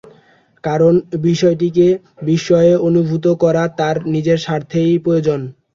[0.63, 1.87] কারণ মেয়েটিকে
[2.27, 5.39] বিস্ময়ে অভিভূত করা তাঁর নিজের স্বার্থেই প্রয়োজন।